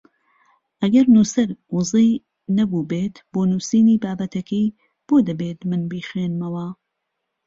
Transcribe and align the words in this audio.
ئەگەر 0.81 1.05
نووسەر 1.15 1.49
ووزەی 1.73 2.11
نەبووبێت 2.57 3.15
بۆ 3.31 3.41
نووسینی 3.51 4.01
بابەتەکەی 4.03 4.67
بۆ 5.07 5.15
دەبێت 5.27 5.59
من 5.69 5.81
بیخوێنمەوە؟ 5.91 6.67